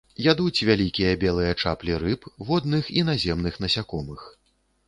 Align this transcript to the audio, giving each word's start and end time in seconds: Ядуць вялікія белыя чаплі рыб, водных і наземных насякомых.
Ядуць 0.27 0.65
вялікія 0.69 1.11
белыя 1.25 1.51
чаплі 1.63 1.99
рыб, 2.05 2.21
водных 2.47 2.91
і 2.97 3.07
наземных 3.13 3.61
насякомых. 3.67 4.21